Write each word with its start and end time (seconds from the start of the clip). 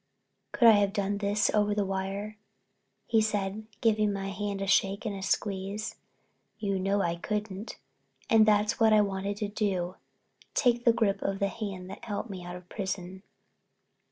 "Could 0.51 0.67
I 0.67 0.71
have 0.71 0.93
done 0.93 1.19
this 1.19 1.51
over 1.53 1.75
the 1.75 1.85
wire?" 1.85 2.39
he 3.05 3.21
said, 3.21 3.67
giving 3.81 4.11
my 4.11 4.29
hand 4.29 4.59
a 4.59 4.65
shake 4.65 5.05
and 5.05 5.15
a 5.15 5.21
squeeze. 5.21 5.95
"You 6.57 6.79
know 6.79 7.03
I 7.03 7.15
couldn't. 7.15 7.77
And 8.27 8.47
that's 8.47 8.79
what 8.79 8.93
I 8.93 9.01
wanted 9.01 9.37
to 9.37 9.47
do—take 9.47 10.87
a 10.87 10.91
grip 10.91 11.21
of 11.21 11.37
the 11.37 11.49
hand 11.49 11.87
that 11.91 12.05
helped 12.05 12.31
me 12.31 12.43
out 12.43 12.55
of 12.55 12.67
prison." 12.67 13.21